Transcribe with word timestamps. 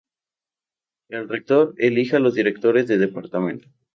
El 1.09 1.29
Rector 1.29 1.75
elige 1.77 2.15
a 2.15 2.19
los 2.19 2.33
Directores 2.33 2.87
de 2.87 2.97
Departamento. 2.97 3.67